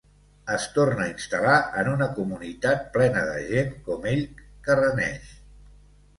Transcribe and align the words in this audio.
Es 0.53 0.63
torna 0.77 1.03
a 1.03 1.09
instal·lar 1.11 1.57
en 1.81 1.89
una 1.91 2.07
comunitat 2.15 2.89
plena 2.97 3.23
de 3.29 3.45
gent 3.51 3.71
com 3.91 4.09
ell 4.15 4.27
que 4.41 4.81
"reneix". 4.83 5.31